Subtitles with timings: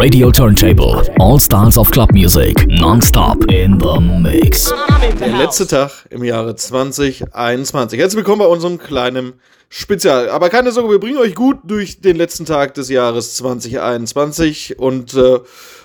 [0.00, 1.02] Radio Turntable.
[1.18, 2.68] All styles of club music.
[2.68, 4.72] Non-stop in the mix.
[5.18, 7.98] Der letzte Tag im Jahre 2021.
[7.98, 9.32] Herzlich willkommen bei unserem kleinen
[9.68, 10.30] Spezial.
[10.30, 15.14] Aber keine Sorge, wir bringen euch gut durch den letzten Tag des Jahres 2021 und
[15.14, 15.40] äh,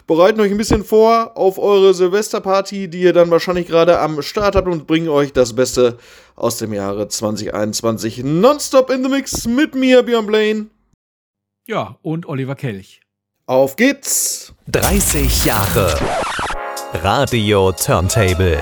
[0.06, 4.56] bereiten euch ein bisschen vor auf eure Silvesterparty, die ihr dann wahrscheinlich gerade am Start
[4.56, 5.98] habt und bringen euch das Beste
[6.36, 8.24] aus dem Jahre 2021.
[8.24, 10.68] Nonstop in the Mix mit mir, Björn Blaine.
[11.66, 13.03] Ja, und Oliver Kelch.
[13.46, 14.54] Auf geht's!
[14.68, 16.00] 30 Jahre
[16.94, 18.62] Radio Turntable.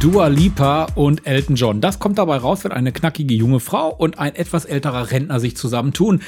[0.00, 1.80] Dua Lipa und Elton John.
[1.80, 5.56] Das kommt dabei raus, wenn eine knackige junge Frau und ein etwas älterer Rentner sich
[5.56, 6.22] zusammentun.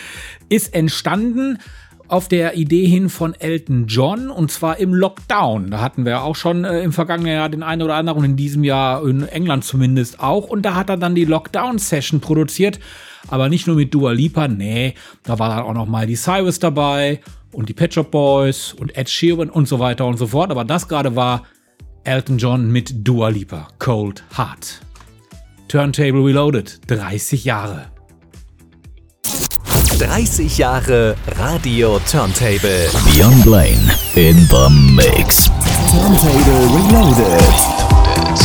[0.48, 1.58] Ist entstanden
[2.06, 5.72] auf der Idee hin von Elton John und zwar im Lockdown.
[5.72, 8.62] Da hatten wir auch schon äh, im vergangenen Jahr den einen oder anderen in diesem
[8.62, 10.46] Jahr in England zumindest auch.
[10.46, 12.78] Und da hat er dann die Lockdown-Session produziert.
[13.26, 16.60] Aber nicht nur mit Dua Lipa, nee, da war dann auch noch mal die Cyrus
[16.60, 17.20] dabei
[17.50, 20.52] und die Pet Shop Boys und Ed Sheeran und so weiter und so fort.
[20.52, 21.42] Aber das gerade war
[22.04, 24.80] Elton John mit Dua Lipa, Cold Heart.
[25.68, 27.86] Turntable Reloaded, 30 Jahre.
[29.22, 32.88] 30 Jahre Radio Turntable.
[33.14, 35.48] Beyond Blaine in the Mix.
[35.92, 38.41] Turntable Reloaded.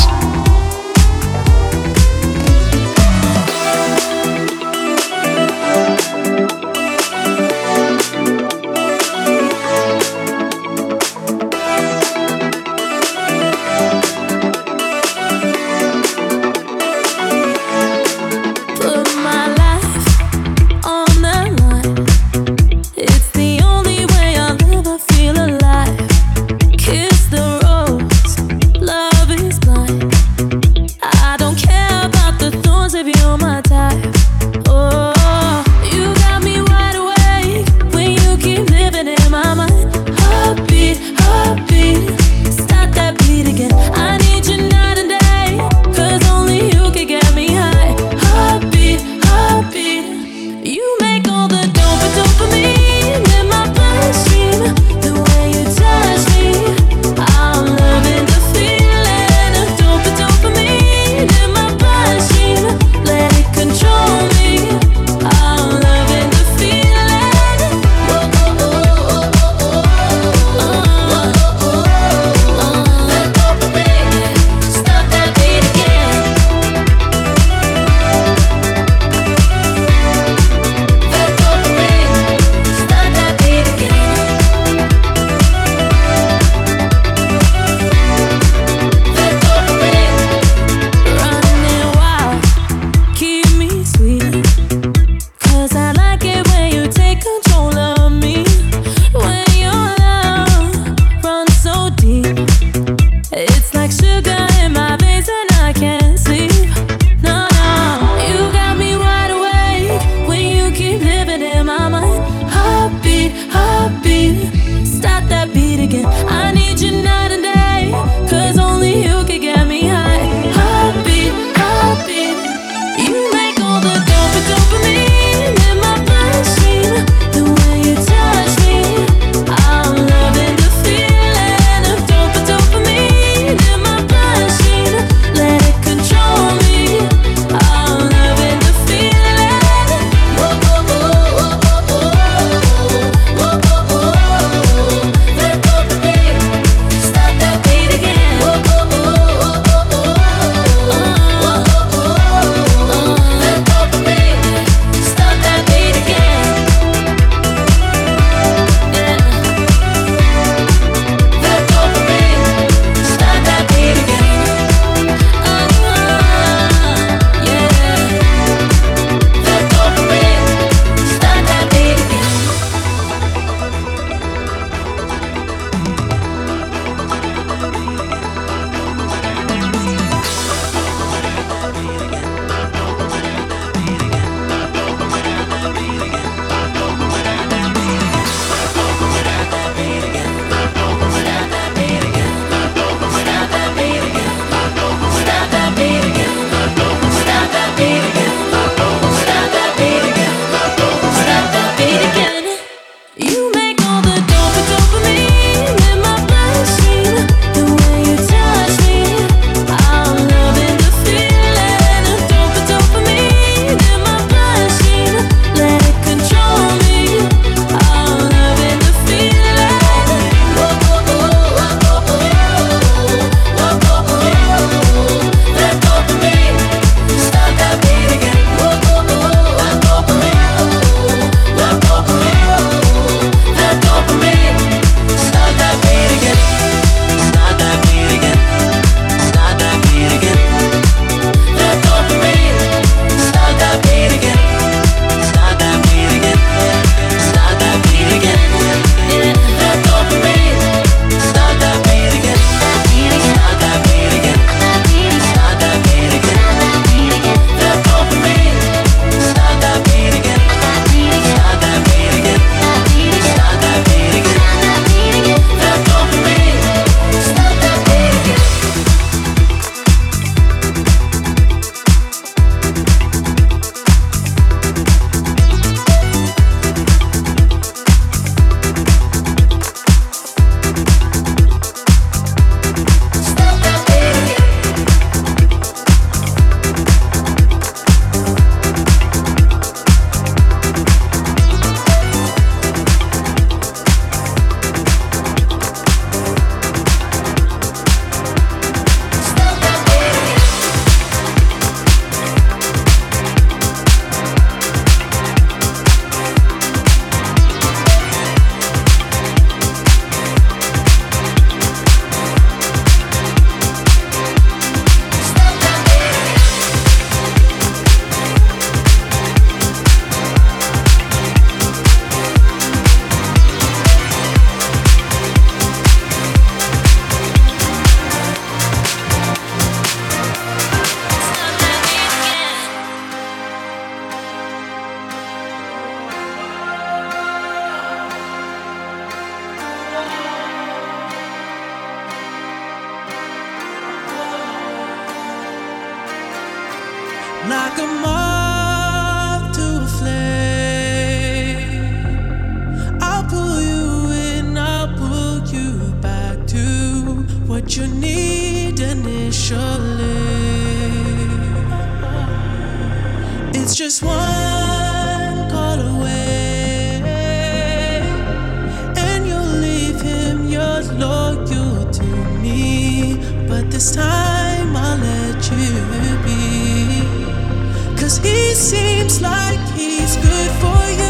[378.23, 381.06] He seems like he's good for you.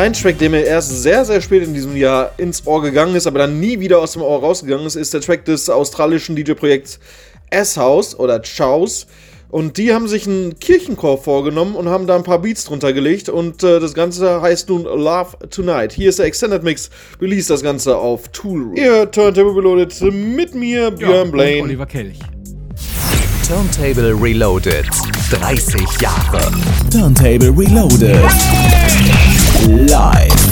[0.00, 3.26] Ein Track, der mir erst sehr, sehr spät in diesem Jahr ins Ohr gegangen ist,
[3.26, 6.98] aber dann nie wieder aus dem Ohr rausgegangen ist, ist der Track des australischen DJ-Projekts
[7.50, 9.06] S-House oder Chaos.
[9.50, 13.28] Und die haben sich einen Kirchenchor vorgenommen und haben da ein paar Beats drunter gelegt.
[13.28, 15.92] Und äh, das Ganze heißt nun Love Tonight.
[15.92, 16.88] Hier ist der Extended Mix.
[17.20, 18.72] Release das Ganze auf Tool.
[18.78, 21.58] Ihr Turntable Reloaded mit mir, Björn ja, Blaine.
[21.58, 22.18] Und Oliver Kelch.
[23.46, 24.86] Turntable Reloaded.
[25.30, 26.50] 30 Jahre.
[26.90, 28.16] Turntable Reloaded.
[28.16, 28.89] Hey!
[29.68, 30.49] live.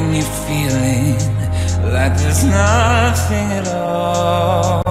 [0.00, 1.16] when you're feeling
[1.92, 4.87] like there's nothing at all.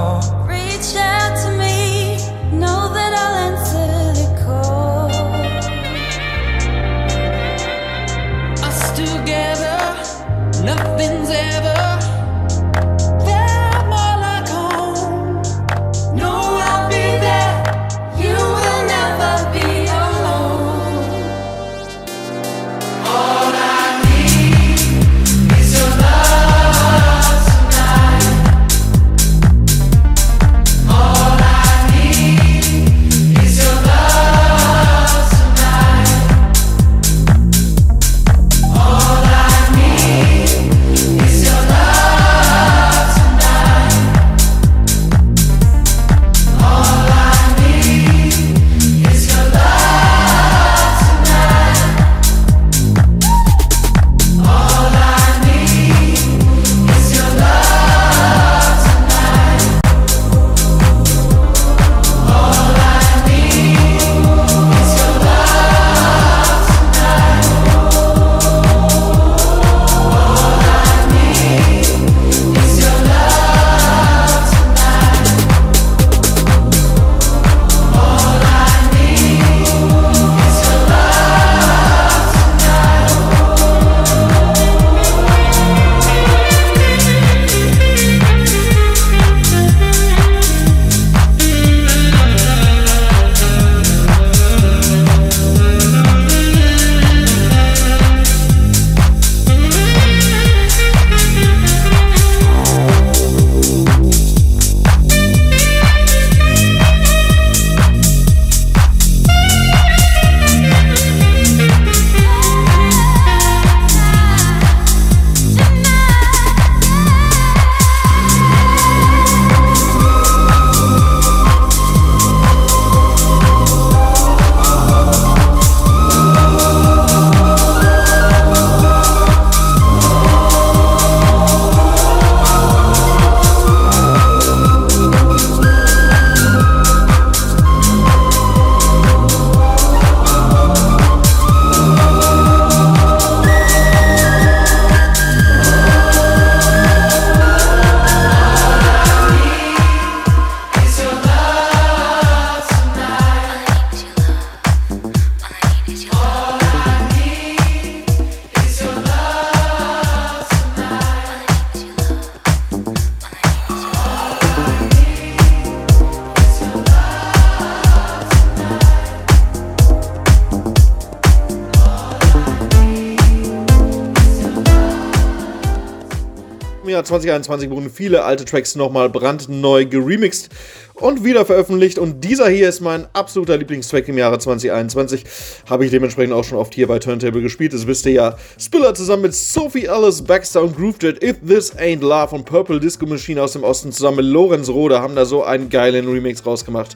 [177.20, 180.50] 2021 wurden viele alte Tracks nochmal brandneu geremixed
[180.94, 181.98] und wieder veröffentlicht.
[181.98, 185.24] Und dieser hier ist mein absoluter Lieblingstrack im Jahre 2021.
[185.70, 187.74] Habe ich dementsprechend auch schon oft hier bei Turntable gespielt.
[187.74, 188.38] Das wisst ihr ja.
[188.60, 193.06] Spiller zusammen mit Sophie Alice, Baxter und Groovejet, If This Ain't Love und Purple Disco
[193.06, 196.96] Machine aus dem Osten zusammen mit Lorenz Rode haben da so einen geilen Remix rausgemacht.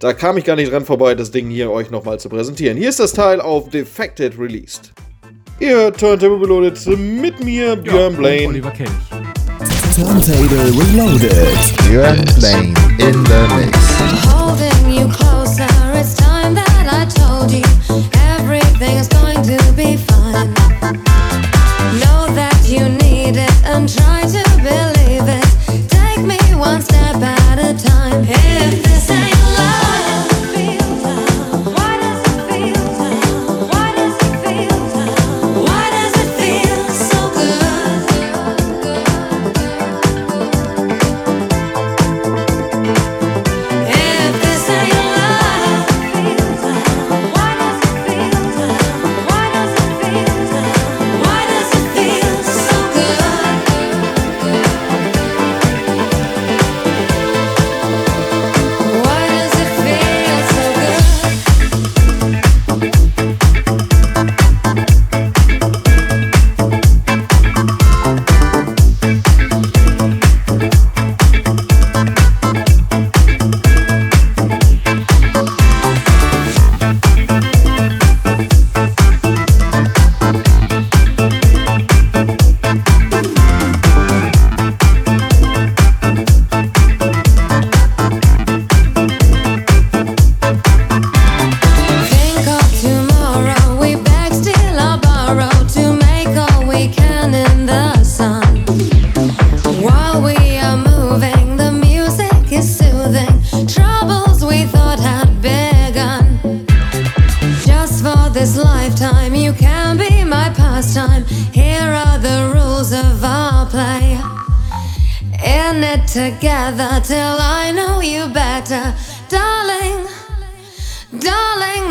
[0.00, 2.76] Da kam ich gar nicht dran vorbei, das Ding hier euch nochmal zu präsentieren.
[2.76, 4.92] Hier ist das Teil auf Defected released.
[5.60, 8.48] Ihr hört Turntable Reloaded mit mir, Björn Blaine.
[8.48, 9.29] Oliver Kelch.
[9.94, 11.32] Turntable Reloaded.
[11.88, 12.79] Björn Blaine in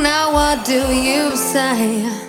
[0.02, 2.29] now what do you say?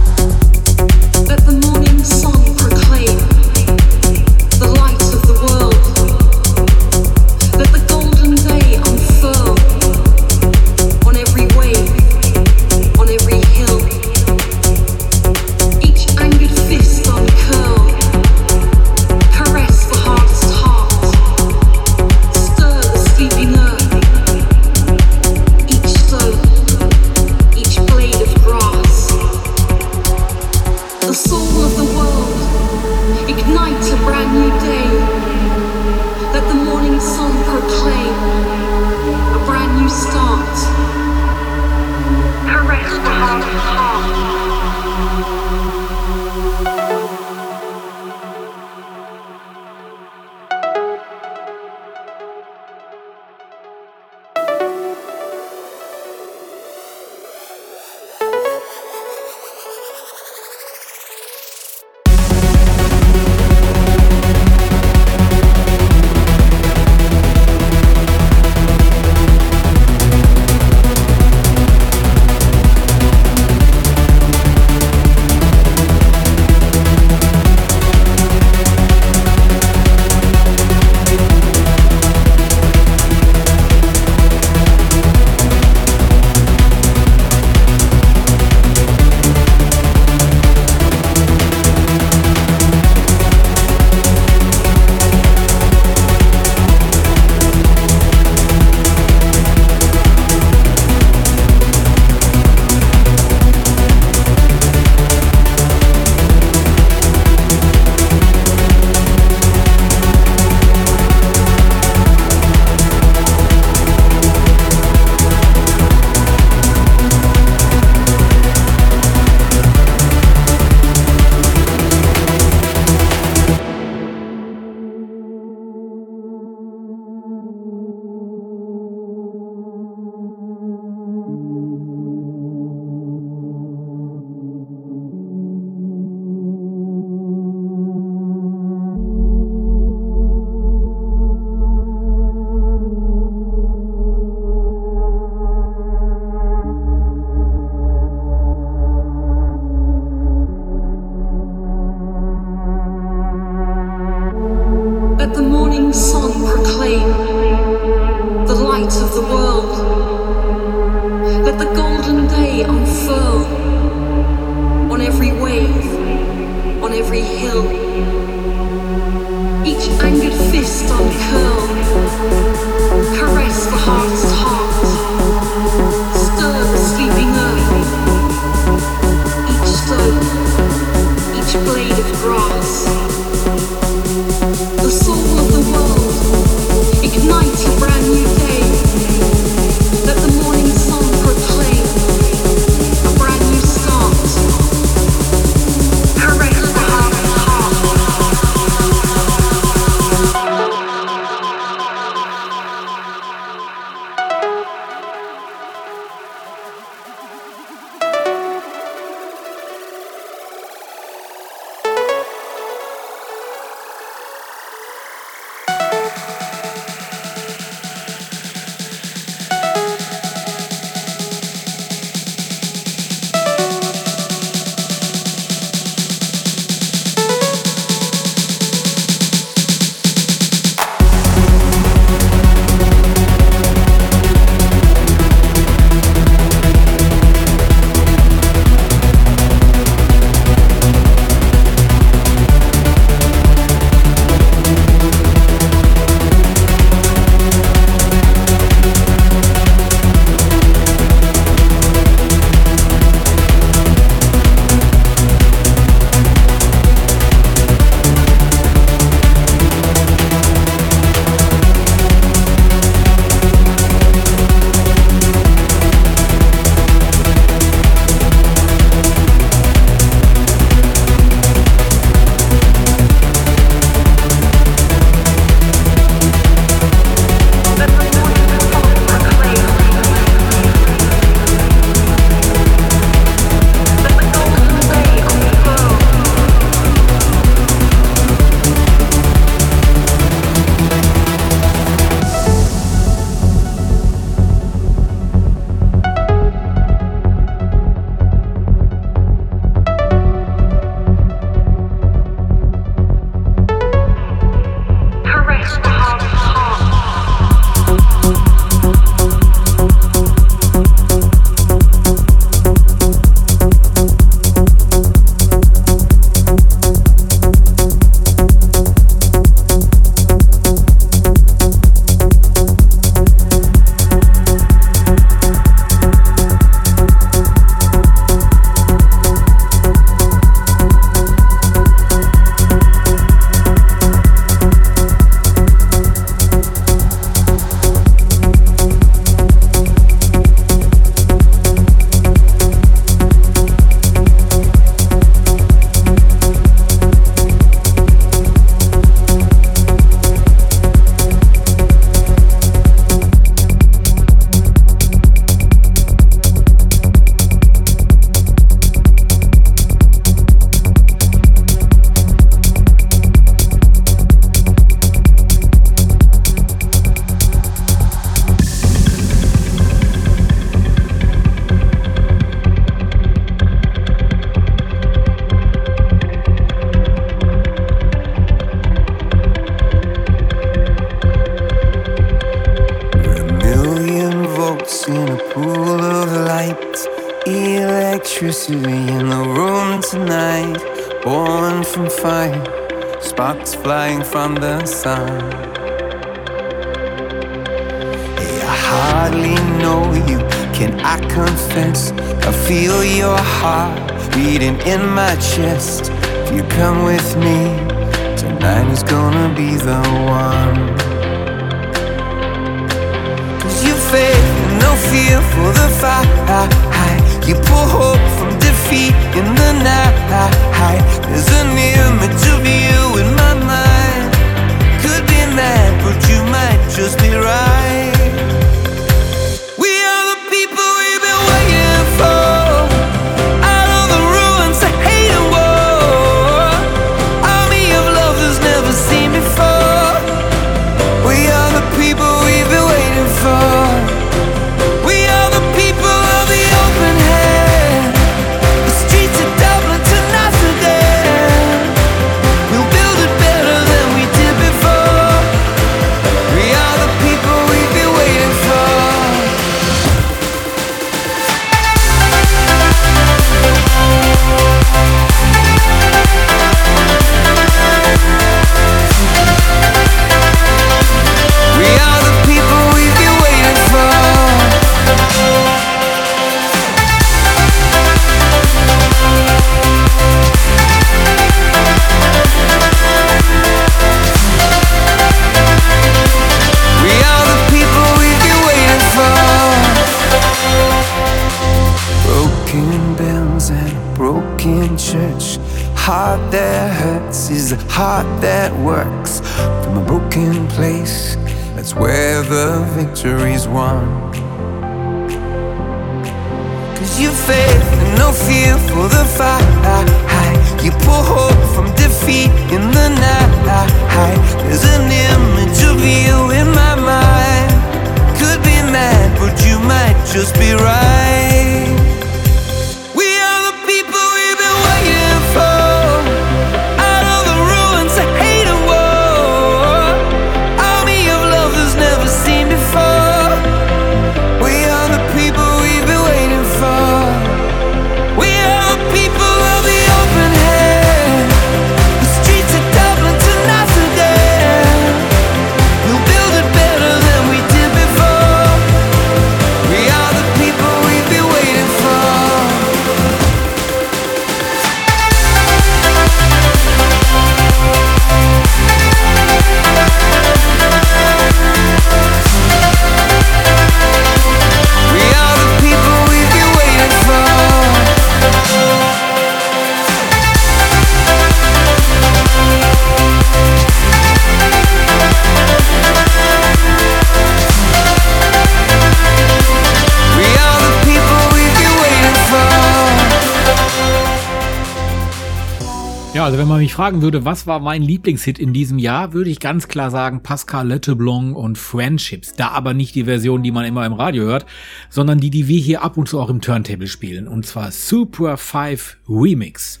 [586.98, 590.88] fragen würde, was war mein Lieblingshit in diesem Jahr, würde ich ganz klar sagen Pascal
[590.88, 592.56] Letteblon und Friendships.
[592.56, 594.66] Da aber nicht die Version, die man immer im Radio hört,
[595.08, 597.46] sondern die, die wir hier ab und zu auch im Turntable spielen.
[597.46, 600.00] Und zwar Super 5 Remix.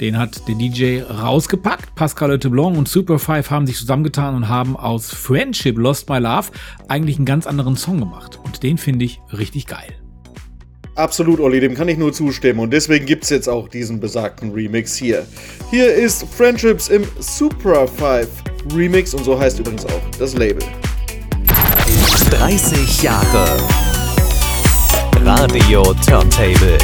[0.00, 1.96] Den hat der DJ rausgepackt.
[1.96, 6.52] Pascal Letteblon und Super 5 haben sich zusammengetan und haben aus Friendship Lost My Love
[6.86, 8.38] eigentlich einen ganz anderen Song gemacht.
[8.44, 9.99] Und den finde ich richtig geil.
[11.00, 14.52] Absolut, Olli, dem kann ich nur zustimmen und deswegen gibt es jetzt auch diesen besagten
[14.52, 15.26] Remix hier.
[15.70, 18.28] Hier ist Friendships im Supra 5
[18.76, 20.62] Remix und so heißt übrigens auch das Label.
[22.30, 23.56] 30 Jahre
[25.24, 26.76] Radio Turntable.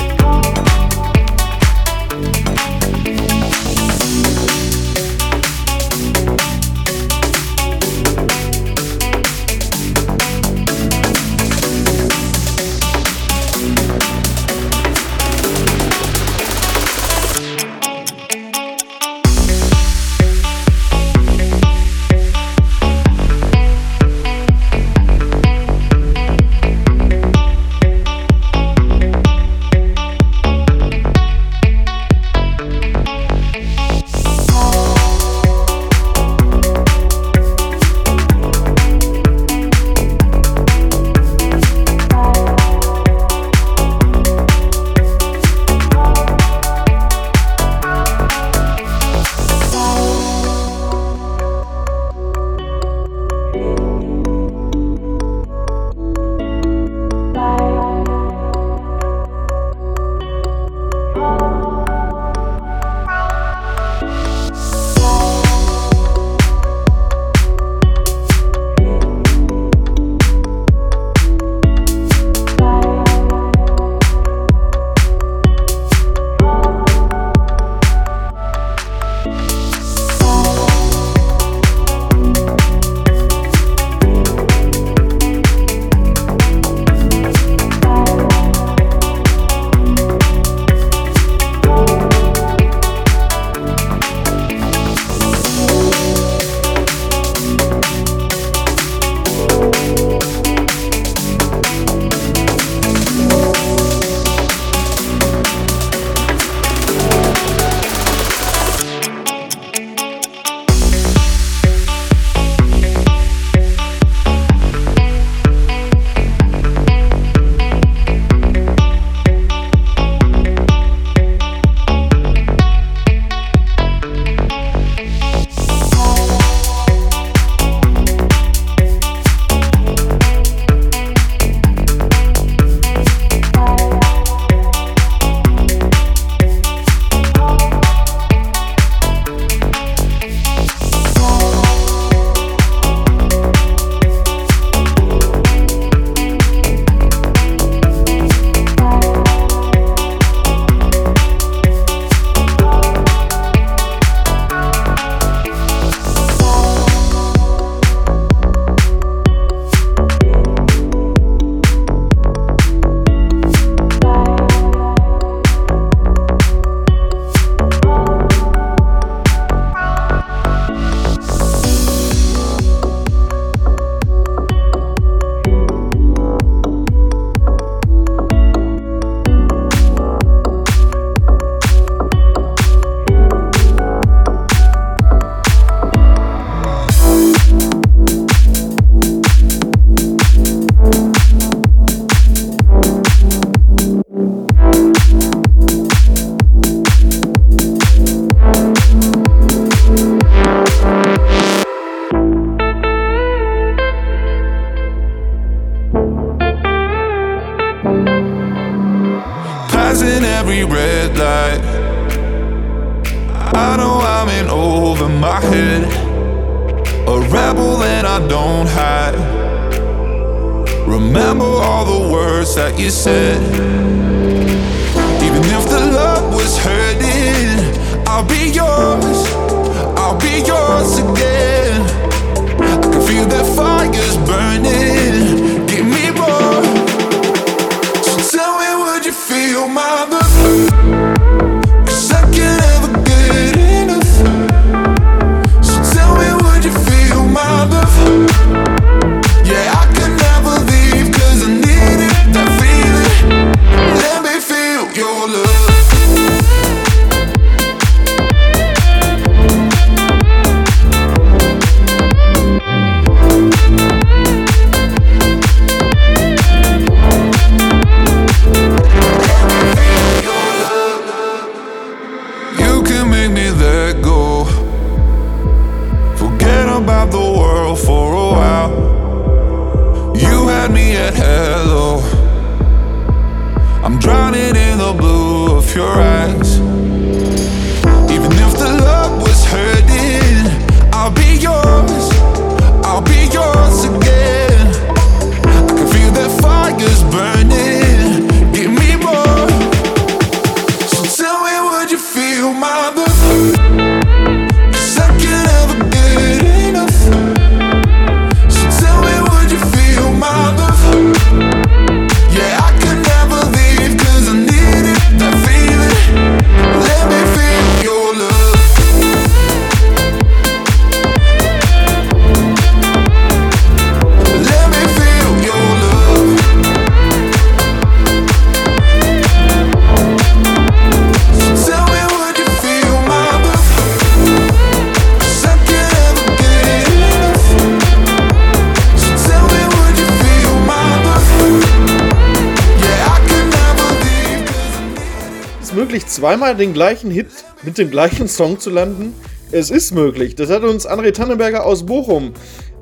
[346.37, 347.28] Zweimal den gleichen Hit
[347.62, 349.14] mit dem gleichen Song zu landen?
[349.53, 350.34] Es ist möglich.
[350.34, 352.34] Das hat uns André Tannenberger aus Bochum,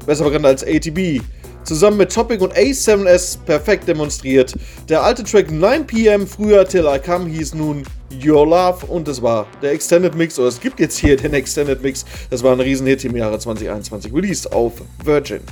[0.06, 1.20] besser bekannt als ATB,
[1.62, 4.54] zusammen mit Topic und A7S perfekt demonstriert.
[4.88, 7.84] Der alte Track 9 PM früher Till I Come hieß nun
[8.26, 11.80] Your Love und es war der Extended Mix, oder es gibt jetzt hier den Extended
[11.80, 12.04] Mix.
[12.30, 14.72] Das war ein Riesenhit im Jahre 2021, released auf
[15.04, 15.42] Virgin.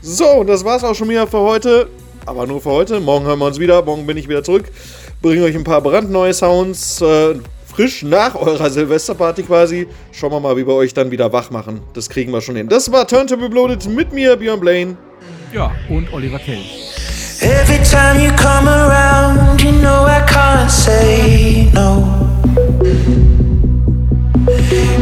[0.00, 1.88] So, das war's auch schon wieder für heute.
[2.26, 3.00] Aber nur für heute.
[3.00, 3.82] Morgen hören wir uns wieder.
[3.82, 4.70] Morgen bin ich wieder zurück
[5.24, 7.34] bringen euch ein paar brandneue Sounds, äh,
[7.66, 9.86] frisch nach eurer Silvesterparty quasi.
[10.12, 11.80] Schauen wir mal, wie wir euch dann wieder wach machen.
[11.94, 12.68] Das kriegen wir schon hin.
[12.68, 14.98] Das war Turntable Bloated mit mir, Björn Blaine.
[15.52, 16.66] Ja, und Oliver Kelly.
[17.40, 22.04] Every time you come around, you know I can't say no.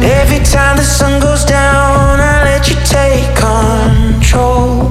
[0.01, 4.89] Every time the sun goes down, I let you take control.